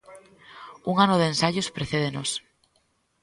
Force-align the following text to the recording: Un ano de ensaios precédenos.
Un 0.91 0.95
ano 1.05 1.15
de 1.19 1.27
ensaios 1.31 1.71
precédenos. 1.75 2.29